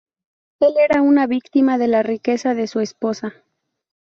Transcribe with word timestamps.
Él 0.59 0.77
era 0.79 1.03
una 1.03 1.27
víctima 1.27 1.77
de 1.77 1.87
la 1.87 2.01
riqueza 2.01 2.55
de 2.55 2.65
su 2.65 2.79
esposa. 2.79 3.35